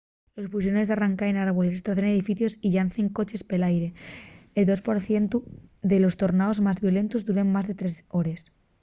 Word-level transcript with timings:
los 0.37 0.49
puxones 0.53 0.91
arranquen 0.95 1.41
árboles 1.47 1.75
estrocen 1.77 2.07
edificios 2.09 2.53
y 2.65 2.67
llancen 2.75 3.13
coches 3.17 3.45
pel 3.49 3.63
aire 3.71 3.89
el 4.57 4.63
dos 4.69 4.81
por 4.85 4.97
cientu 5.07 5.37
de 5.91 5.97
los 6.03 6.17
tornaos 6.21 6.63
más 6.65 6.81
violentos 6.85 7.25
duren 7.27 7.53
más 7.55 7.65
de 7.69 7.77
tres 7.79 7.95
hores 8.17 8.41